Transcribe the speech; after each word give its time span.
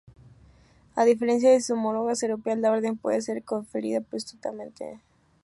A 0.95 1.05
diferencia 1.05 1.51
de 1.51 1.61
sus 1.61 1.77
homólogas 1.77 2.23
europeas, 2.23 2.57
la 2.57 2.71
orden 2.71 2.97
puede 2.97 3.21
ser 3.21 3.43
conferida 3.43 4.01
póstumamente. 4.01 4.99